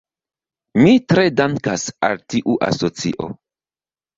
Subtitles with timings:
[0.81, 3.29] Mi tre dankas al tiu asocio.